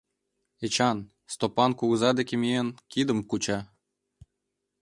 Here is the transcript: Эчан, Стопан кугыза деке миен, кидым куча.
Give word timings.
Эчан, 0.65 0.97
Стопан 1.33 1.71
кугыза 1.79 2.09
деке 2.19 2.35
миен, 2.41 2.67
кидым 2.91 3.19
куча. 3.29 3.59